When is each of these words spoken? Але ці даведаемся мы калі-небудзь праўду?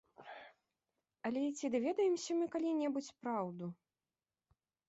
Але 1.29 1.43
ці 1.57 1.65
даведаемся 1.77 2.31
мы 2.39 2.45
калі-небудзь 2.57 3.13
праўду? 3.21 3.65